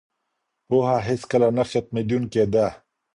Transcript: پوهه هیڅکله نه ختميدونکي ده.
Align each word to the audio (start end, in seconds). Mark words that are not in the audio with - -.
پوهه 0.67 0.97
هیڅکله 1.07 1.47
نه 1.57 1.63
ختميدونکي 1.69 2.43
ده. 2.53 2.67